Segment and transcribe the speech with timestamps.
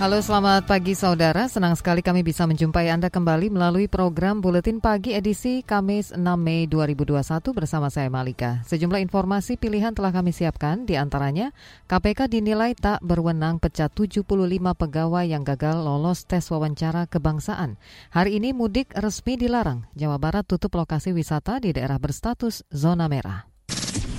[0.00, 5.12] Halo selamat pagi saudara, senang sekali kami bisa menjumpai Anda kembali melalui program Buletin Pagi
[5.12, 7.20] edisi Kamis 6 Mei 2021
[7.52, 8.64] bersama saya Malika.
[8.64, 11.52] Sejumlah informasi pilihan telah kami siapkan, di antaranya
[11.84, 14.24] KPK dinilai tak berwenang pecat 75
[14.72, 17.76] pegawai yang gagal lolos tes wawancara kebangsaan.
[18.08, 23.44] Hari ini mudik resmi dilarang, Jawa Barat tutup lokasi wisata di daerah berstatus zona merah.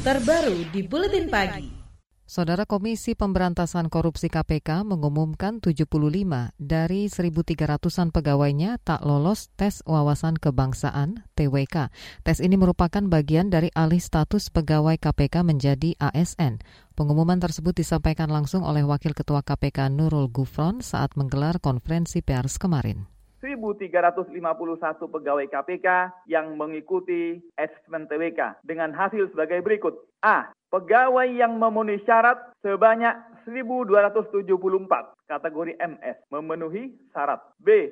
[0.06, 1.81] Terbaru di Buletin Pagi.
[2.32, 6.00] Saudara Komisi Pemberantasan Korupsi KPK mengumumkan 75
[6.56, 11.92] dari 1.300-an pegawainya tak lolos tes wawasan kebangsaan TWK.
[12.24, 16.64] Tes ini merupakan bagian dari alih status pegawai KPK menjadi ASN.
[16.96, 23.11] Pengumuman tersebut disampaikan langsung oleh Wakil Ketua KPK Nurul Gufron saat menggelar konferensi pers kemarin.
[23.42, 24.30] 1.351
[25.02, 25.88] pegawai KPK
[26.30, 29.98] yang mengikuti asesmen TWK dengan hasil sebagai berikut.
[30.22, 33.18] A pegawai yang memenuhi syarat sebanyak
[33.50, 34.46] 1.274
[35.26, 37.42] kategori MS memenuhi syarat.
[37.58, 37.90] B.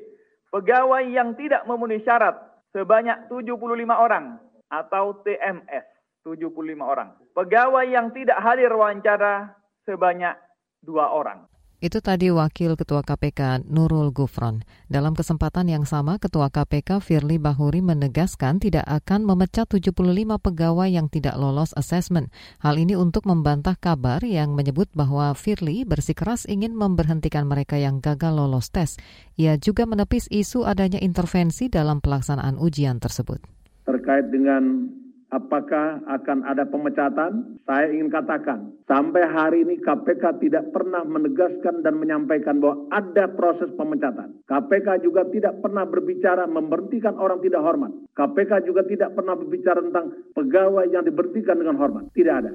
[0.54, 2.38] Pegawai yang tidak memenuhi syarat
[2.70, 3.58] sebanyak 75
[3.90, 4.38] orang
[4.70, 5.86] atau TMS
[6.22, 7.18] 75 orang.
[7.34, 9.58] Pegawai yang tidak hadir wawancara
[9.90, 10.38] sebanyak
[10.86, 11.49] dua orang.
[11.80, 14.68] Itu tadi Wakil Ketua KPK Nurul Gufron.
[14.92, 19.96] Dalam kesempatan yang sama, Ketua KPK Firly Bahuri menegaskan tidak akan memecat 75
[20.44, 22.36] pegawai yang tidak lolos asesmen.
[22.60, 28.36] Hal ini untuk membantah kabar yang menyebut bahwa Firly bersikeras ingin memberhentikan mereka yang gagal
[28.36, 29.00] lolos tes.
[29.40, 33.40] Ia juga menepis isu adanya intervensi dalam pelaksanaan ujian tersebut.
[33.88, 34.84] Terkait dengan
[35.30, 37.62] apakah akan ada pemecatan?
[37.66, 43.70] Saya ingin katakan, sampai hari ini KPK tidak pernah menegaskan dan menyampaikan bahwa ada proses
[43.78, 44.42] pemecatan.
[44.50, 47.94] KPK juga tidak pernah berbicara memberhentikan orang tidak hormat.
[48.18, 52.10] KPK juga tidak pernah berbicara tentang pegawai yang diberhentikan dengan hormat.
[52.14, 52.52] Tidak ada.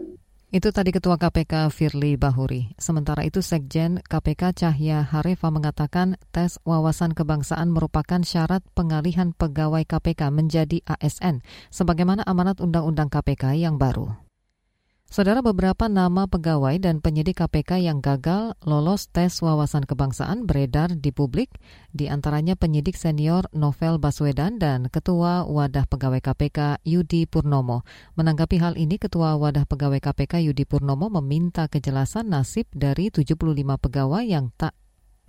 [0.55, 2.71] Itu tadi Ketua KPK Firly Bahuri.
[2.79, 10.31] Sementara itu Sekjen KPK Cahya Harefa mengatakan tes wawasan kebangsaan merupakan syarat pengalihan pegawai KPK
[10.31, 11.43] menjadi ASN
[11.75, 14.24] sebagaimana amanat Undang-Undang KPK yang baru.
[15.05, 21.13] Saudara beberapa nama pegawai dan penyidik KPK yang gagal lolos tes wawasan kebangsaan beredar di
[21.13, 21.53] publik,
[21.93, 27.85] di antaranya penyidik senior Novel Baswedan dan Ketua Wadah Pegawai KPK Yudi Purnomo.
[28.17, 33.37] Menanggapi hal ini, Ketua Wadah Pegawai KPK Yudi Purnomo meminta kejelasan nasib dari 75
[33.79, 34.73] pegawai yang tak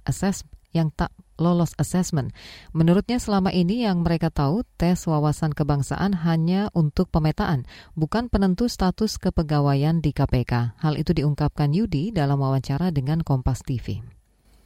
[0.08, 2.36] assess yang tak lolos assessment.
[2.76, 9.16] Menurutnya selama ini yang mereka tahu tes wawasan kebangsaan hanya untuk pemetaan, bukan penentu status
[9.20, 10.80] kepegawaian di KPK.
[10.80, 14.15] Hal itu diungkapkan Yudi dalam wawancara dengan Kompas TV.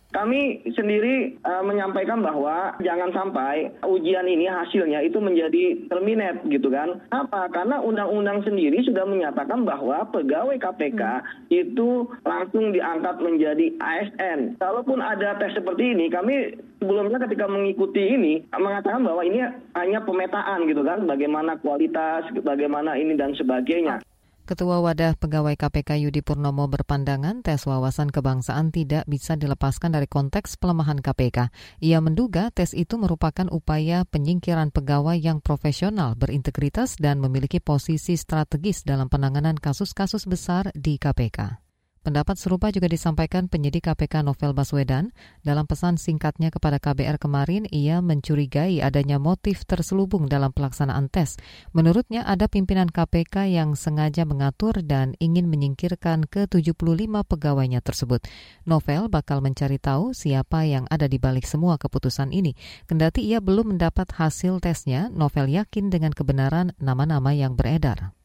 [0.09, 6.97] Kami sendiri uh, menyampaikan bahwa jangan sampai ujian ini hasilnya itu menjadi terminate gitu kan.
[7.14, 7.46] Apa?
[7.53, 11.24] Karena undang-undang sendiri sudah menyatakan bahwa pegawai KPK hmm.
[11.53, 14.58] itu langsung diangkat menjadi ASN.
[14.58, 19.46] Kalaupun ada tes seperti ini, kami sebelumnya ketika mengikuti ini mengatakan bahwa ini
[19.78, 24.02] hanya pemetaan gitu kan, bagaimana kualitas, bagaimana ini dan sebagainya.
[24.49, 30.57] Ketua Wadah Pegawai KPK Yudi Purnomo berpandangan tes wawasan kebangsaan tidak bisa dilepaskan dari konteks
[30.57, 31.53] pelemahan KPK.
[31.85, 38.81] Ia menduga tes itu merupakan upaya penyingkiran pegawai yang profesional, berintegritas, dan memiliki posisi strategis
[38.81, 41.69] dalam penanganan kasus-kasus besar di KPK.
[41.99, 45.11] Pendapat serupa juga disampaikan penyidik KPK Novel Baswedan.
[45.43, 51.35] Dalam pesan singkatnya kepada KBR kemarin, ia mencurigai adanya motif terselubung dalam pelaksanaan tes.
[51.75, 58.23] Menurutnya ada pimpinan KPK yang sengaja mengatur dan ingin menyingkirkan ke-75 pegawainya tersebut.
[58.63, 62.55] Novel bakal mencari tahu siapa yang ada di balik semua keputusan ini.
[62.87, 68.16] Kendati ia belum mendapat hasil tesnya, Novel yakin dengan kebenaran nama-nama yang beredar.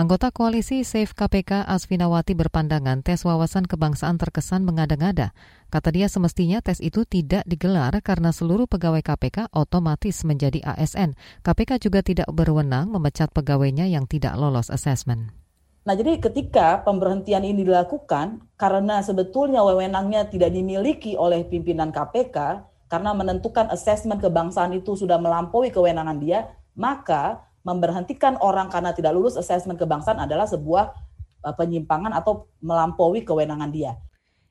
[0.00, 5.36] Anggota koalisi Safe KPK Asfinawati berpandangan tes wawasan kebangsaan terkesan mengada-ngada.
[5.68, 11.20] Kata dia semestinya tes itu tidak digelar karena seluruh pegawai KPK otomatis menjadi ASN.
[11.44, 15.36] KPK juga tidak berwenang memecat pegawainya yang tidak lolos asesmen.
[15.84, 23.12] Nah, jadi ketika pemberhentian ini dilakukan karena sebetulnya wewenangnya tidak dimiliki oleh pimpinan KPK karena
[23.12, 29.76] menentukan asesmen kebangsaan itu sudah melampaui kewenangan dia, maka memberhentikan orang karena tidak lulus asesmen
[29.76, 30.96] kebangsaan adalah sebuah
[31.44, 33.96] uh, penyimpangan atau melampaui kewenangan dia.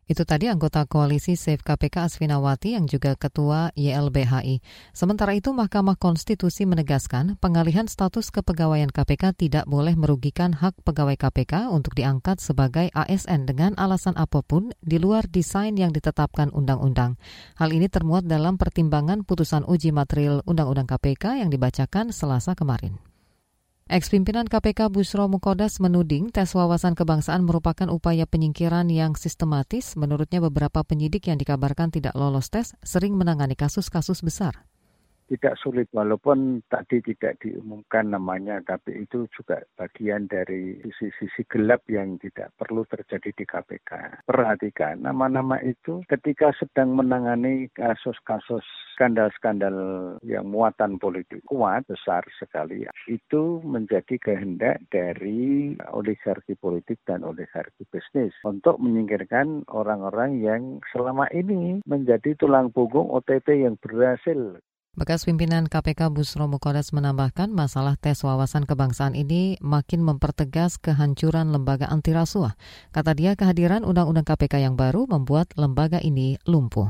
[0.09, 4.57] Itu tadi anggota koalisi Safe KPK Asfinawati yang juga ketua YLBHI.
[4.89, 11.69] Sementara itu Mahkamah Konstitusi menegaskan pengalihan status kepegawaian KPK tidak boleh merugikan hak pegawai KPK
[11.69, 17.21] untuk diangkat sebagai ASN dengan alasan apa pun di luar desain yang ditetapkan undang-undang.
[17.61, 23.08] Hal ini termuat dalam pertimbangan putusan uji material Undang-Undang KPK yang dibacakan Selasa kemarin.
[23.89, 29.97] Ex-pimpinan KPK Busro Mukodas menuding tes wawasan kebangsaan merupakan upaya penyingkiran yang sistematis.
[29.97, 34.68] Menurutnya beberapa penyidik yang dikabarkan tidak lolos tes sering menangani kasus-kasus besar
[35.29, 42.17] tidak sulit walaupun tadi tidak diumumkan namanya tapi itu juga bagian dari sisi-sisi gelap yang
[42.17, 44.25] tidak perlu terjadi di KPK.
[44.25, 48.65] Perhatikan nama-nama itu ketika sedang menangani kasus-kasus
[48.97, 49.77] skandal-skandal
[50.27, 58.35] yang muatan politik kuat besar sekali itu menjadi kehendak dari oligarki politik dan oligarki bisnis
[58.43, 64.59] untuk menyingkirkan orang-orang yang selama ini menjadi tulang punggung OTT yang berhasil
[64.97, 71.85] Bekas pimpinan KPK Busro Mukodas menambahkan masalah tes wawasan kebangsaan ini makin mempertegas kehancuran lembaga
[71.93, 72.57] anti rasuah.
[72.89, 76.89] Kata dia kehadiran Undang-Undang KPK yang baru membuat lembaga ini lumpuh.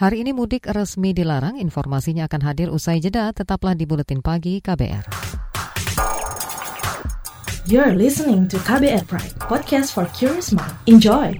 [0.00, 5.04] Hari ini mudik resmi dilarang, informasinya akan hadir usai jeda, tetaplah di Buletin Pagi KBR.
[7.68, 10.72] You're listening to KBR Pride, podcast for curious mind.
[10.88, 11.36] Enjoy!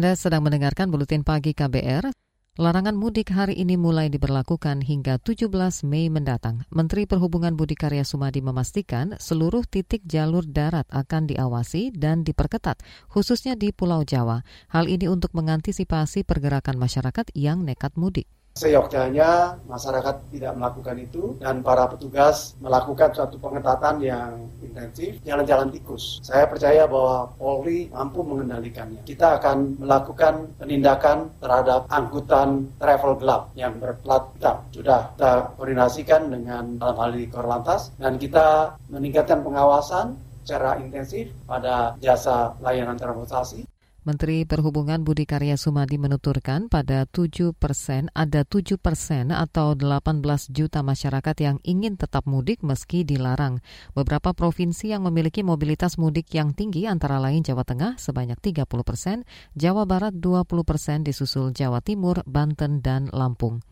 [0.00, 2.08] Anda sedang mendengarkan Buletin Pagi KBR.
[2.56, 5.52] Larangan mudik hari ini mulai diberlakukan hingga 17
[5.84, 6.64] Mei mendatang.
[6.72, 12.80] Menteri Perhubungan Budi Karya Sumadi memastikan seluruh titik jalur darat akan diawasi dan diperketat,
[13.12, 14.40] khususnya di Pulau Jawa.
[14.72, 18.24] Hal ini untuk mengantisipasi pergerakan masyarakat yang nekat mudik.
[18.58, 26.18] Seyogyanya masyarakat tidak melakukan itu dan para petugas melakukan suatu pengetatan yang intensif jalan-jalan tikus.
[26.20, 29.06] Saya percaya bahwa Polri mampu mengendalikannya.
[29.06, 34.56] Kita akan melakukan penindakan terhadap angkutan travel gelap yang berplat hitam.
[34.74, 41.94] Sudah kita koordinasikan dengan dalam hal ini Korlantas dan kita meningkatkan pengawasan secara intensif pada
[42.02, 43.69] jasa layanan transportasi
[44.10, 50.82] Menteri Perhubungan Budi Karya Sumadi menuturkan pada 7 persen ada 7 persen atau 18 juta
[50.82, 53.62] masyarakat yang ingin tetap mudik meski dilarang.
[53.94, 59.22] Beberapa provinsi yang memiliki mobilitas mudik yang tinggi antara lain Jawa Tengah sebanyak 30 persen,
[59.54, 63.62] Jawa Barat 20 persen disusul Jawa Timur, Banten, dan Lampung.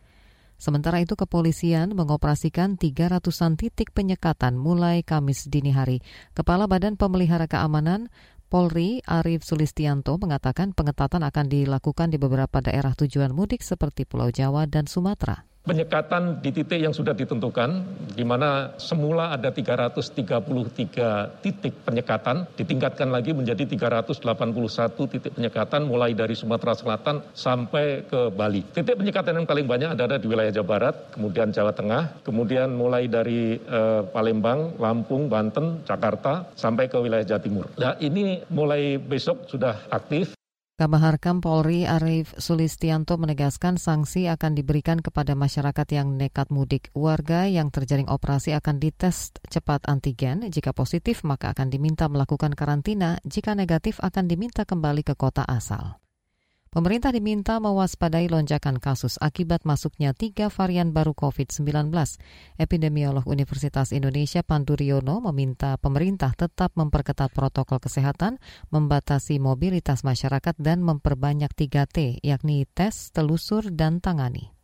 [0.59, 6.03] Sementara itu kepolisian mengoperasikan 300-an titik penyekatan mulai Kamis dini hari.
[6.35, 8.11] Kepala Badan Pemelihara Keamanan
[8.49, 14.65] Polri Arif Sulistianto mengatakan pengetatan akan dilakukan di beberapa daerah tujuan mudik seperti Pulau Jawa
[14.65, 17.85] dan Sumatera penyekatan di titik yang sudah ditentukan,
[18.17, 24.17] di mana semula ada 333 titik penyekatan, ditingkatkan lagi menjadi 381
[25.13, 28.65] titik penyekatan mulai dari Sumatera Selatan sampai ke Bali.
[28.73, 33.05] Titik penyekatan yang paling banyak ada di wilayah Jawa Barat, kemudian Jawa Tengah, kemudian mulai
[33.05, 37.65] dari eh, Palembang, Lampung, Banten, Jakarta, sampai ke wilayah Jawa Timur.
[37.77, 40.38] Nah ini mulai besok sudah aktif.
[40.79, 46.87] Kabahar Polri Arif Sulistianto menegaskan sanksi akan diberikan kepada masyarakat yang nekat mudik.
[46.95, 50.47] Warga yang terjaring operasi akan dites cepat antigen.
[50.47, 53.19] Jika positif, maka akan diminta melakukan karantina.
[53.27, 55.99] Jika negatif, akan diminta kembali ke kota asal.
[56.69, 61.89] Pemerintah diminta mewaspadai lonjakan kasus akibat masuknya tiga varian baru COVID-19.
[62.61, 68.37] Epidemiolog Universitas Indonesia Pandu Riono meminta pemerintah tetap memperketat protokol kesehatan,
[68.69, 74.58] membatasi mobilitas masyarakat, dan memperbanyak 3T, yakni tes, telusur, dan tangani.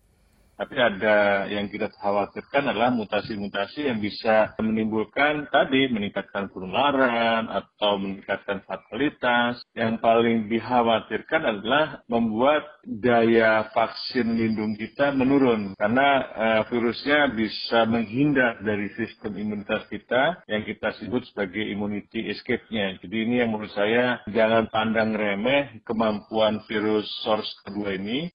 [0.56, 8.64] Tapi ada yang kita khawatirkan adalah mutasi-mutasi yang bisa menimbulkan tadi meningkatkan penularan atau meningkatkan
[8.64, 9.60] fatalitas.
[9.76, 18.64] Yang paling dikhawatirkan adalah membuat daya vaksin lindung kita menurun karena uh, virusnya bisa menghindar
[18.64, 22.96] dari sistem imunitas kita yang kita sebut sebagai immunity escape-nya.
[23.04, 28.32] Jadi ini yang menurut saya jangan pandang remeh kemampuan virus SARS kedua ini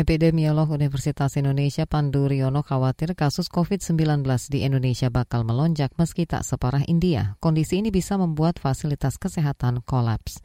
[0.00, 6.88] Epidemiolog Universitas Indonesia Pandu Riono khawatir kasus COVID-19 di Indonesia bakal melonjak meski tak separah
[6.88, 7.36] India.
[7.36, 10.40] Kondisi ini bisa membuat fasilitas kesehatan kolaps.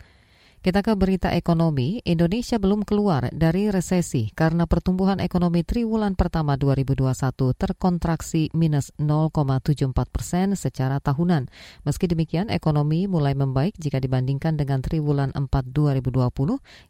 [0.66, 2.02] Kita ke berita ekonomi.
[2.10, 7.06] Indonesia belum keluar dari resesi karena pertumbuhan ekonomi triwulan pertama 2021
[7.54, 11.54] terkontraksi minus 0,74 persen secara tahunan.
[11.86, 16.34] Meski demikian, ekonomi mulai membaik jika dibandingkan dengan triwulan 4 2020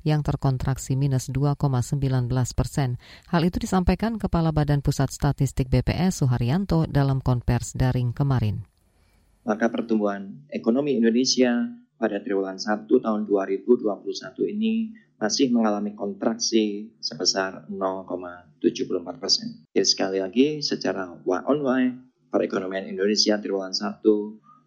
[0.08, 2.00] yang terkontraksi minus 2,19
[2.56, 2.96] persen.
[3.28, 8.64] Hal itu disampaikan Kepala Badan Pusat Statistik BPS Suharyanto dalam konvers daring kemarin.
[9.44, 19.22] Maka pertumbuhan ekonomi Indonesia pada triwulan 1 tahun 2021 ini masih mengalami kontraksi sebesar 0,74
[19.22, 19.64] persen.
[19.72, 21.82] Jadi sekali lagi secara Y on Y,
[22.28, 24.04] perekonomian Indonesia triwulan 1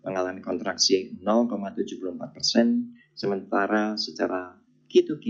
[0.09, 4.57] mengalami kontraksi 0,74 persen, sementara secara
[4.89, 5.27] Q2Q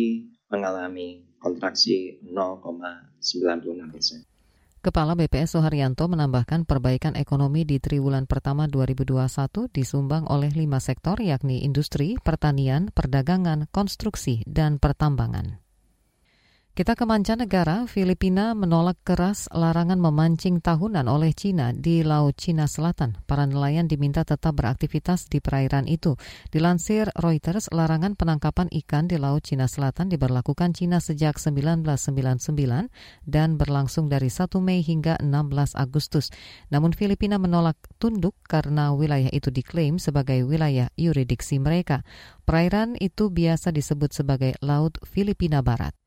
[0.55, 4.28] mengalami kontraksi 0,96 persen.
[4.79, 11.67] Kepala BPS Soharyanto menambahkan perbaikan ekonomi di triwulan pertama 2021 disumbang oleh lima sektor yakni
[11.67, 15.68] industri, pertanian, perdagangan, konstruksi, dan pertambangan.
[16.79, 23.19] Kita ke mancanegara, Filipina menolak keras larangan memancing tahunan oleh Cina di Laut Cina Selatan.
[23.27, 26.15] Para nelayan diminta tetap beraktivitas di perairan itu.
[26.55, 32.47] Dilansir Reuters, larangan penangkapan ikan di Laut Cina Selatan diberlakukan Cina sejak 1999
[33.27, 36.31] dan berlangsung dari 1 Mei hingga 16 Agustus.
[36.71, 42.07] Namun Filipina menolak tunduk karena wilayah itu diklaim sebagai wilayah yuridiksi mereka.
[42.47, 45.98] Perairan itu biasa disebut sebagai Laut Filipina Barat.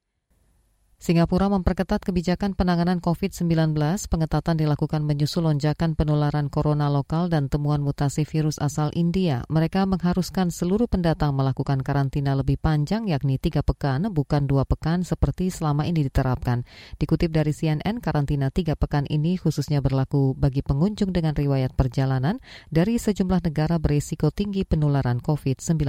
[1.02, 3.74] Singapura memperketat kebijakan penanganan COVID-19.
[4.06, 9.42] Pengetatan dilakukan menyusul lonjakan penularan corona lokal dan temuan mutasi virus asal India.
[9.50, 15.50] Mereka mengharuskan seluruh pendatang melakukan karantina lebih panjang, yakni tiga pekan, bukan dua pekan seperti
[15.50, 16.70] selama ini diterapkan.
[17.02, 22.38] Dikutip dari CNN, karantina tiga pekan ini khususnya berlaku bagi pengunjung dengan riwayat perjalanan
[22.70, 25.82] dari sejumlah negara berisiko tinggi penularan COVID-19.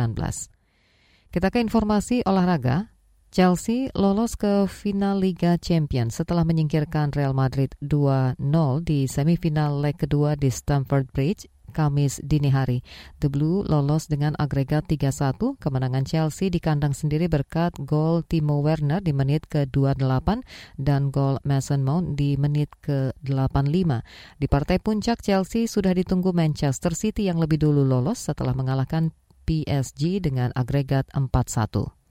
[1.28, 2.91] Kita ke informasi olahraga.
[3.32, 8.36] Chelsea lolos ke final Liga Champions setelah menyingkirkan Real Madrid 2-0
[8.84, 12.84] di semifinal leg kedua di Stamford Bridge Kamis dini hari.
[13.24, 15.56] The Blue lolos dengan agregat 3-1.
[15.56, 20.44] Kemenangan Chelsea di kandang sendiri berkat gol Timo Werner di menit ke-28
[20.76, 24.04] dan gol Mason Mount di menit ke-85.
[24.36, 29.08] Di partai puncak Chelsea sudah ditunggu Manchester City yang lebih dulu lolos setelah mengalahkan
[29.48, 32.01] PSG dengan agregat 4-1.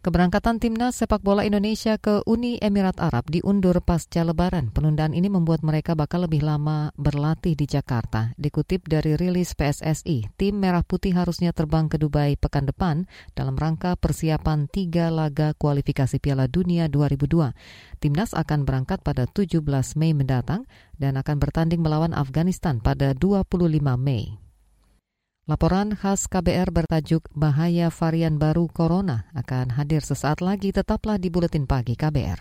[0.00, 4.72] Keberangkatan timnas sepak bola Indonesia ke Uni Emirat Arab diundur pasca lebaran.
[4.72, 8.32] Penundaan ini membuat mereka bakal lebih lama berlatih di Jakarta.
[8.40, 13.04] Dikutip dari rilis PSSI, tim Merah Putih harusnya terbang ke Dubai pekan depan
[13.36, 18.00] dalam rangka persiapan tiga laga kualifikasi Piala Dunia 2002.
[18.00, 19.60] Timnas akan berangkat pada 17
[20.00, 20.64] Mei mendatang
[20.96, 23.52] dan akan bertanding melawan Afghanistan pada 25
[24.00, 24.49] Mei.
[25.50, 30.70] Laporan khas KBR bertajuk Bahaya Varian Baru Corona akan hadir sesaat lagi.
[30.70, 32.38] Tetaplah di Buletin Pagi KBR.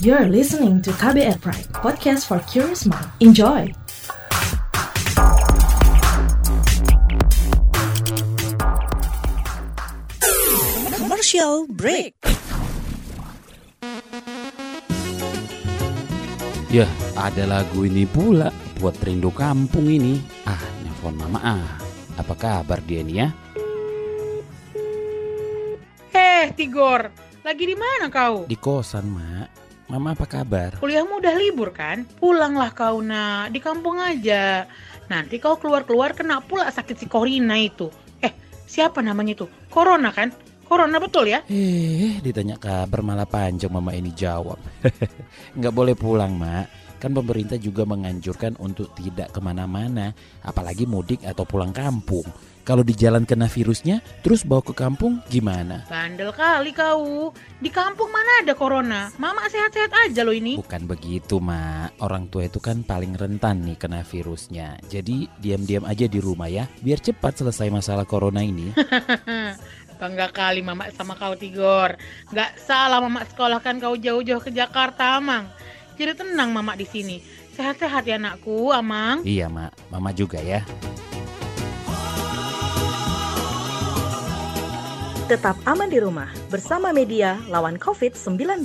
[0.00, 3.12] You're listening to KBR Pride, podcast for curious mind.
[3.20, 3.68] Enjoy!
[10.96, 12.16] Commercial break.
[16.72, 16.88] Ya,
[17.20, 20.20] ada lagu ini pula buat rindu kampung ini.
[20.44, 21.68] Ah, nelfon mama ah.
[22.16, 23.28] Apa kabar dia nih ya?
[26.16, 27.12] Eh, Tigor,
[27.44, 28.48] lagi di mana kau?
[28.48, 29.48] Di kosan, Mak.
[29.86, 30.76] Mama apa kabar?
[30.82, 32.08] Kuliahmu udah libur kan?
[32.18, 33.52] Pulanglah kau, nak.
[33.52, 34.66] Di kampung aja.
[35.06, 37.88] Nanti kau keluar-keluar kena pula sakit si Corina itu.
[38.20, 38.32] Eh,
[38.66, 39.46] siapa namanya itu?
[39.70, 40.34] Corona kan?
[40.66, 41.46] Corona betul ya?
[41.46, 44.58] Eh, ditanya kabar malah panjang mama ini jawab.
[45.56, 51.44] Nggak boleh pulang, Mak kan pemerintah juga menganjurkan untuk tidak ke mana-mana, apalagi mudik atau
[51.46, 52.26] pulang kampung.
[52.66, 55.86] Kalau di jalan kena virusnya, terus bawa ke kampung gimana?
[55.86, 57.30] Bandel kali kau.
[57.62, 59.06] Di kampung mana ada corona?
[59.22, 60.58] Mama sehat-sehat aja loh ini.
[60.58, 62.02] Bukan begitu, Mak.
[62.02, 64.82] Orang tua itu kan paling rentan nih kena virusnya.
[64.90, 68.74] Jadi diam-diam aja di rumah ya, biar cepat selesai masalah corona ini.
[70.02, 71.94] Bangga kali Mama sama kau Tigor.
[72.34, 75.54] Gak salah Mama sekolahkan kau jauh-jauh ke Jakarta, Mang.
[75.96, 77.24] Jadi tenang Mama di sini.
[77.56, 79.24] Sehat-sehat ya anakku, Amang.
[79.24, 79.88] Iya, Mak.
[79.88, 80.60] Mama juga ya.
[85.26, 88.62] Tetap aman di rumah bersama media lawan COVID-19.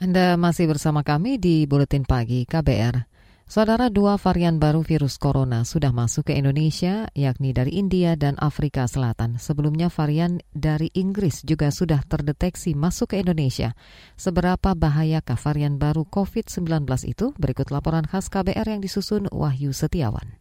[0.00, 3.09] Anda masih bersama kami di Buletin Pagi KBR.
[3.50, 8.86] Saudara dua varian baru virus corona sudah masuk ke Indonesia, yakni dari India dan Afrika
[8.86, 9.42] Selatan.
[9.42, 13.74] Sebelumnya varian dari Inggris juga sudah terdeteksi masuk ke Indonesia.
[14.14, 17.34] Seberapa bahayakah varian baru COVID-19 itu?
[17.42, 20.38] Berikut laporan khas KBR yang disusun Wahyu Setiawan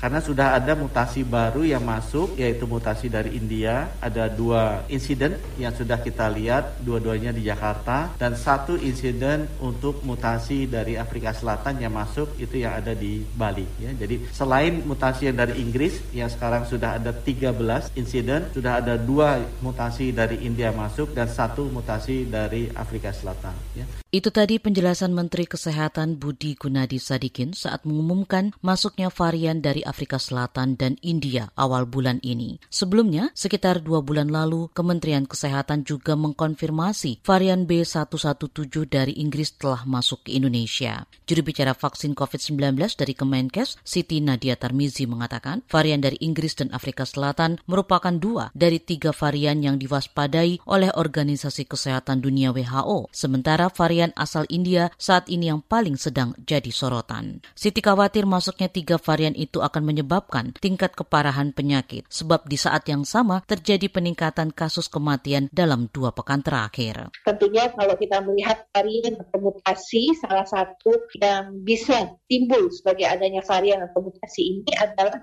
[0.00, 3.92] karena sudah ada mutasi baru yang masuk yaitu mutasi dari India.
[4.00, 8.16] Ada dua insiden yang sudah kita lihat dua-duanya di Jakarta.
[8.16, 13.68] Dan satu insiden untuk mutasi dari Afrika Selatan yang masuk itu yang ada di Bali
[13.76, 13.92] ya.
[13.92, 19.36] Jadi selain mutasi yang dari Inggris yang sekarang sudah ada 13 insiden sudah ada dua
[19.60, 23.84] mutasi dari India masuk dan satu mutasi dari Afrika Selatan ya.
[24.10, 30.78] Itu tadi penjelasan Menteri Kesehatan Budi Gunadi Sadikin saat mengumumkan masuknya varian dari Afrika Selatan
[30.78, 32.62] dan India awal bulan ini.
[32.70, 40.30] Sebelumnya, sekitar dua bulan lalu, Kementerian Kesehatan juga mengkonfirmasi varian B117 dari Inggris telah masuk
[40.30, 41.10] ke Indonesia.
[41.26, 47.02] Juru bicara vaksin COVID-19 dari Kemenkes, Siti Nadia Tarmizi mengatakan, varian dari Inggris dan Afrika
[47.02, 53.08] Selatan merupakan dua dari tiga varian yang diwaspadai oleh Organisasi Kesehatan Dunia WHO.
[53.10, 57.40] Sementara varian asal India saat ini yang paling sedang jadi sorotan.
[57.56, 63.02] Siti khawatir masuknya tiga varian itu akan menyebabkan tingkat keparahan penyakit, sebab di saat yang
[63.02, 67.10] sama terjadi peningkatan kasus kematian dalam dua pekan terakhir.
[67.24, 73.82] Tentunya kalau kita melihat varian atau mutasi, salah satu yang bisa timbul sebagai adanya varian
[73.84, 75.18] atau mutasi ini adalah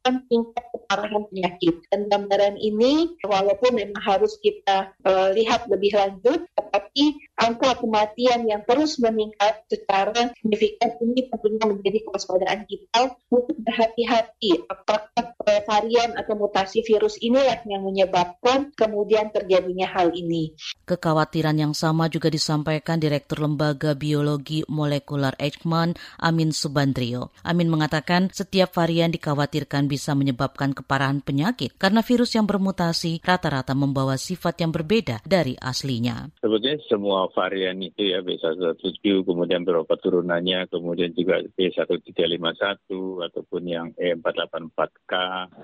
[0.00, 1.74] meningkatkan tingkat keparahan penyakit.
[1.92, 2.92] Dan gambaran ini
[3.24, 7.04] walaupun memang harus kita uh, lihat lebih lanjut, tetapi
[7.36, 15.36] angka kematian yang terus meningkat secara signifikan ini tentunya menjadi kewaspadaan kita untuk berhati-hati apakah
[15.66, 20.54] varian atau mutasi virus inilah yang menyebabkan kemudian terjadinya hal ini.
[20.84, 27.32] Kekhawatiran yang sama juga disampaikan Direktur Lembaga Biologi Molekular Eijkman, Amin Subandrio.
[27.42, 34.14] Amin mengatakan setiap varian dikhawatirkan bisa menyebabkan keparahan penyakit karena virus yang bermutasi rata-rata membawa
[34.14, 36.30] sifat yang berbeda dari aslinya.
[36.38, 42.86] Sebetulnya semua varian itu ya B117 kemudian beberapa turunannya kemudian juga B1351
[43.26, 45.12] ataupun yang E484K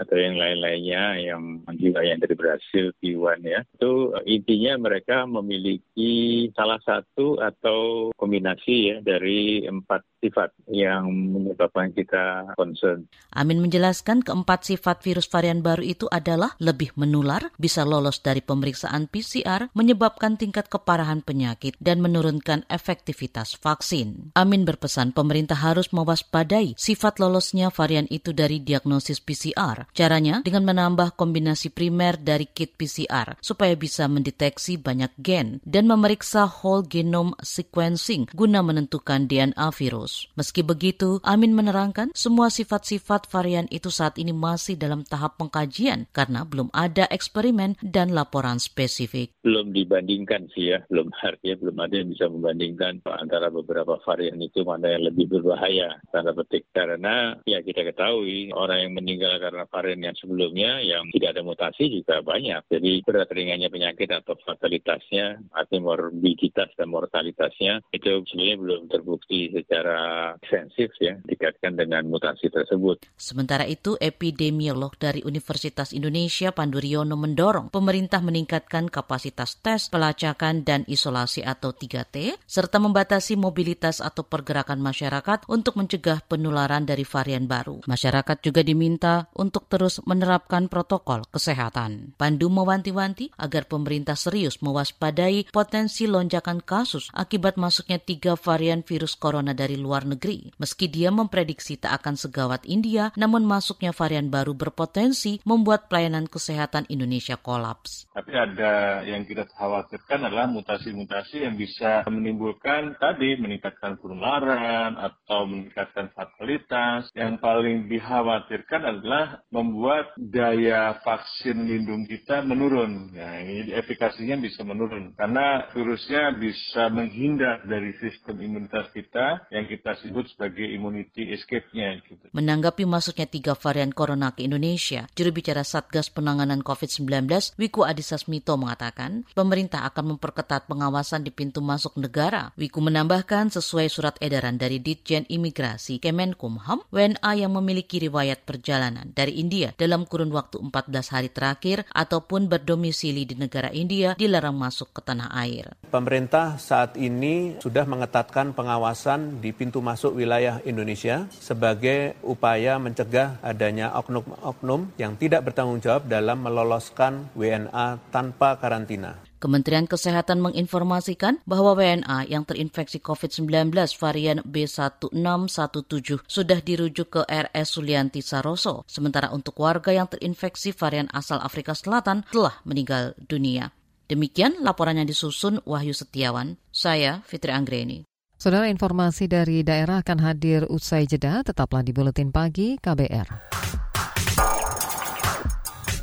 [0.02, 3.92] atau yang lain-lainnya yang juga yang dari Brasil P1 ya itu
[4.26, 13.06] intinya mereka memiliki salah satu atau kombinasi ya dari empat sifat yang menyebabkan kita concern.
[13.36, 19.06] Amin menjelaskan keempat sifat virus varian baru itu adalah lebih menular, bisa lolos dari pemeriksaan
[19.12, 24.32] PCR, menyebabkan tingkat keparahan penyakit, dan menurunkan efektivitas vaksin.
[24.34, 29.88] Amin berpesan pemerintah harus mewaspadai sifat lolosnya varian itu dari diagnosis PCR.
[29.93, 36.49] Caranya dengan menambah kombinasi primer dari kit PCR supaya bisa mendeteksi banyak gen dan memeriksa
[36.49, 40.05] whole genome sequencing guna menentukan DNA virus.
[40.38, 46.47] Meski begitu, Amin menerangkan semua sifat-sifat varian itu saat ini masih dalam tahap pengkajian karena
[46.47, 49.34] belum ada eksperimen dan laporan spesifik.
[49.42, 54.62] Belum dibandingkan sih ya, belum artinya belum ada yang bisa membandingkan antara beberapa varian itu
[54.62, 60.00] mana yang lebih berbahaya tanda petik karena ya kita ketahui orang yang meninggal karena varian
[60.04, 62.62] yang sebelumnya yang tidak ada mutasi juga banyak.
[62.69, 69.96] Jadi berat ringannya penyakit atau fatalitasnya atau morbiditas dan mortalitasnya itu sebenarnya belum terbukti secara
[70.43, 73.06] intensif ya dikaitkan dengan mutasi tersebut.
[73.17, 80.82] Sementara itu, epidemiolog dari Universitas Indonesia Pandu Riono mendorong pemerintah meningkatkan kapasitas tes, pelacakan, dan
[80.91, 87.87] isolasi atau 3T, serta membatasi mobilitas atau pergerakan masyarakat untuk mencegah penularan dari varian baru.
[87.87, 92.19] Masyarakat juga diminta untuk terus menerapkan protokol kesehatan.
[92.19, 99.54] Pandu mewanti-wanti agar pemerintah serius mewaspadai potensi lonjakan kasus akibat masuknya tiga varian virus corona
[99.54, 100.50] dari luar luar negeri.
[100.58, 106.90] Meski dia memprediksi tak akan segawat India, namun masuknya varian baru berpotensi membuat pelayanan kesehatan
[106.90, 108.10] Indonesia kolaps.
[108.10, 116.10] Tapi ada yang kita khawatirkan adalah mutasi-mutasi yang bisa menimbulkan tadi meningkatkan penularan atau meningkatkan
[116.16, 117.06] fatalitas.
[117.14, 123.12] Yang paling dikhawatirkan adalah membuat daya vaksin lindung kita menurun.
[123.12, 129.75] Nah, ini efikasinya bisa menurun karena virusnya bisa menghindar dari sistem imunitas kita yang kita
[129.76, 132.00] kita sebut sebagai immunity escape-nya.
[132.00, 132.32] Gitu.
[132.32, 137.28] Menanggapi masuknya tiga varian corona ke Indonesia, juru bicara Satgas Penanganan COVID-19,
[137.60, 142.56] Wiku Adhisa Smito mengatakan, pemerintah akan memperketat pengawasan di pintu masuk negara.
[142.56, 149.36] Wiku menambahkan sesuai surat edaran dari Ditjen Imigrasi Kemenkumham, WNA yang memiliki riwayat perjalanan dari
[149.43, 155.02] India dalam kurun waktu 14 hari terakhir ataupun berdomisili di negara India dilarang masuk ke
[155.02, 155.75] tanah air.
[155.91, 163.42] Pemerintah saat ini sudah mengetatkan pengawasan di pintu pintu masuk wilayah Indonesia sebagai upaya mencegah
[163.42, 169.18] adanya oknum-oknum yang tidak bertanggung jawab dalam meloloskan WNA tanpa karantina.
[169.42, 178.22] Kementerian Kesehatan menginformasikan bahwa WNA yang terinfeksi COVID-19 varian B1617 sudah dirujuk ke RS Sulianti
[178.22, 183.74] Saroso, sementara untuk warga yang terinfeksi varian asal Afrika Selatan telah meninggal dunia.
[184.06, 186.54] Demikian laporannya disusun Wahyu Setiawan.
[186.70, 188.06] Saya Fitri Anggreni.
[188.47, 193.26] Saudara informasi dari daerah akan hadir usai jeda, tetaplah di Buletin Pagi KBR.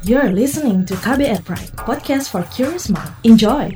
[0.04, 3.16] You're listening to KBR Pride, podcast for curious mind.
[3.24, 3.72] Enjoy!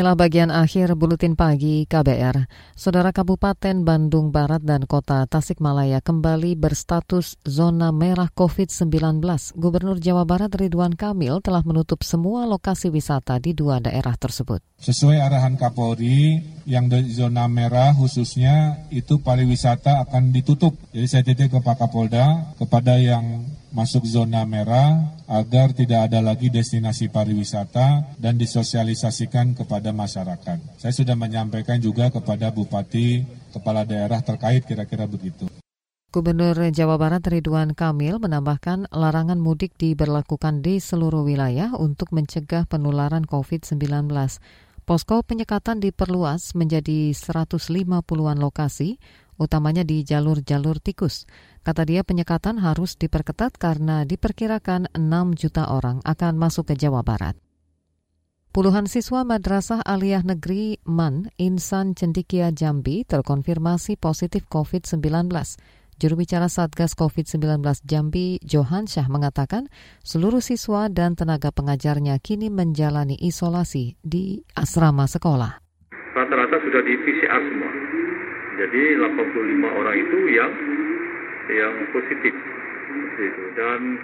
[0.00, 2.48] Inilah bagian akhir Buletin Pagi KBR.
[2.72, 9.20] Saudara Kabupaten Bandung Barat dan Kota Tasikmalaya kembali berstatus zona merah COVID-19.
[9.60, 14.64] Gubernur Jawa Barat Ridwan Kamil telah menutup semua lokasi wisata di dua daerah tersebut.
[14.80, 20.80] Sesuai arahan Kapolri, yang di zona merah khususnya itu pariwisata akan ditutup.
[20.96, 26.50] Jadi saya titip ke Pak Kapolda, kepada yang masuk zona merah agar tidak ada lagi
[26.50, 30.58] destinasi pariwisata dan disosialisasikan kepada masyarakat.
[30.78, 33.22] Saya sudah menyampaikan juga kepada bupati,
[33.54, 35.46] kepala daerah terkait kira-kira begitu.
[36.10, 43.22] Gubernur Jawa Barat Ridwan Kamil menambahkan larangan mudik diberlakukan di seluruh wilayah untuk mencegah penularan
[43.22, 44.10] COVID-19.
[44.82, 48.98] Posko penyekatan diperluas menjadi 150-an lokasi,
[49.38, 51.30] utamanya di jalur-jalur tikus.
[51.60, 57.36] Kata dia penyekatan harus diperketat karena diperkirakan 6 juta orang akan masuk ke Jawa Barat.
[58.50, 65.30] Puluhan siswa Madrasah Aliyah Negeri MAN Insan Cendikia Jambi terkonfirmasi positif COVID-19.
[66.00, 69.68] Juru bicara Satgas COVID-19 Jambi, Johan Syah mengatakan
[70.00, 75.60] seluruh siswa dan tenaga pengajarnya kini menjalani isolasi di asrama sekolah.
[76.16, 77.72] Rata-rata sudah di PCR semua.
[78.64, 80.52] Jadi 85 orang itu yang
[81.50, 82.34] yang positif
[83.20, 83.98] itu dan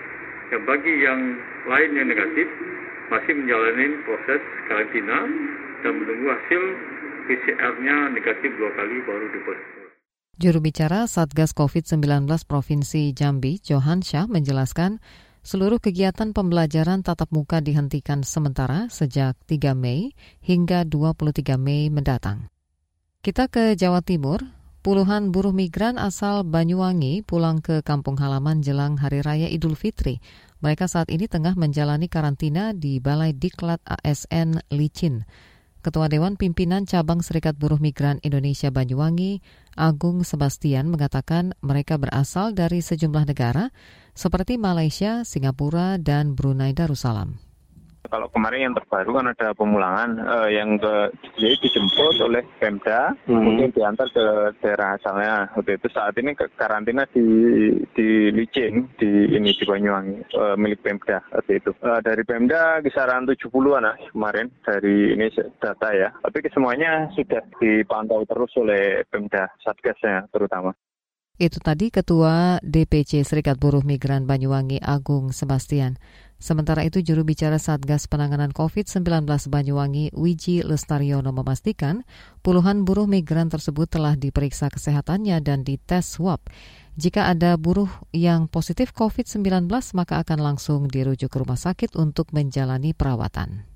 [0.51, 1.21] yang bagi yang
[1.67, 2.47] lain yang negatif
[3.11, 5.19] masih menjalani proses karantina
[5.83, 6.63] dan menunggu hasil
[7.27, 9.75] PCR-nya negatif dua kali baru dipositif.
[10.37, 15.01] Juru bicara Satgas COVID-19 Provinsi Jambi, Johan Syah, menjelaskan
[15.41, 20.13] seluruh kegiatan pembelajaran tatap muka dihentikan sementara sejak 3 Mei
[20.45, 22.53] hingga 23 Mei mendatang.
[23.25, 24.45] Kita ke Jawa Timur,
[24.87, 30.22] Puluhan buruh migran asal Banyuwangi pulang ke kampung halaman jelang Hari Raya Idul Fitri.
[30.62, 35.27] Mereka saat ini tengah menjalani karantina di Balai Diklat ASN Licin.
[35.83, 39.42] Ketua Dewan Pimpinan Cabang Serikat Buruh Migran Indonesia Banyuwangi,
[39.75, 43.75] Agung Sebastian mengatakan mereka berasal dari sejumlah negara
[44.14, 47.46] seperti Malaysia, Singapura, dan Brunei Darussalam.
[48.07, 50.95] Kalau kemarin yang terbaru kan ada pemulangan uh, yang ke
[51.38, 53.33] jadi dijemput oleh Pemda, hmm.
[53.33, 54.25] kemudian diantar ke
[54.62, 55.51] daerah asalnya.
[55.55, 57.25] Waktu itu saat ini ke karantina di
[57.92, 61.71] di Licin di ini di Banyuwangi uh, milik Pemda waktu itu.
[61.83, 66.09] Uh, dari Pemda kisaran 70-an lah kemarin dari ini data ya.
[66.23, 70.75] Tapi semuanya sudah dipantau terus oleh Pemda Satgasnya terutama.
[71.37, 76.01] Itu tadi Ketua DPC Serikat Buruh Migran Banyuwangi Agung Sebastian.
[76.37, 82.05] Sementara itu juru bicara Satgas Penanganan COVID-19 Banyuwangi Wiji Lestariono memastikan
[82.44, 86.44] puluhan buruh migran tersebut telah diperiksa kesehatannya dan dites swab.
[87.01, 92.92] Jika ada buruh yang positif COVID-19 maka akan langsung dirujuk ke rumah sakit untuk menjalani
[92.92, 93.76] perawatan.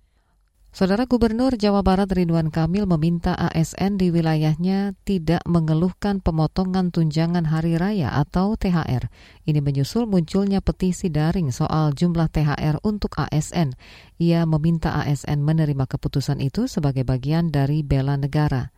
[0.70, 7.74] Saudara Gubernur Jawa Barat Ridwan Kamil meminta ASN di wilayahnya tidak mengeluhkan pemotongan tunjangan hari
[7.74, 9.10] raya atau THR.
[9.50, 13.74] Ini menyusul munculnya petisi daring soal jumlah THR untuk ASN.
[14.22, 18.70] Ia meminta ASN menerima keputusan itu sebagai bagian dari bela negara.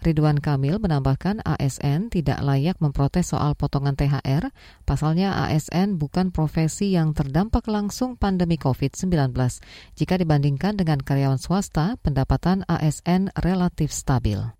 [0.00, 4.48] Ridwan Kamil menambahkan ASN tidak layak memprotes soal potongan THR,
[4.88, 9.32] pasalnya ASN bukan profesi yang terdampak langsung pandemi COVID-19.
[9.96, 14.59] Jika dibandingkan dengan karyawan swasta, pendapatan ASN relatif stabil.